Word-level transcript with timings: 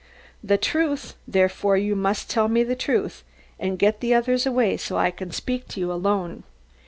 "The 0.43 0.57
truth, 0.57 1.13
therefore, 1.27 1.77
you 1.77 1.95
must 1.95 2.27
tell 2.27 2.47
me 2.47 2.63
the 2.63 2.75
truth, 2.75 3.23
and 3.59 3.77
get 3.77 3.99
the 3.99 4.15
others 4.15 4.47
away, 4.47 4.77
so 4.77 4.97
I 4.97 5.11
can 5.11 5.29
speak 5.29 5.67
to 5.67 5.79
you 5.79 5.91
alone. 5.91 6.41